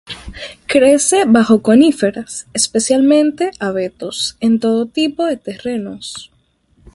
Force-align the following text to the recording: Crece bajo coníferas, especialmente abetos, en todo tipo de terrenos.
Crece 0.65 1.25
bajo 1.25 1.61
coníferas, 1.61 2.47
especialmente 2.55 3.51
abetos, 3.59 4.35
en 4.39 4.59
todo 4.59 4.87
tipo 4.87 5.25
de 5.27 5.37
terrenos. 5.37 6.31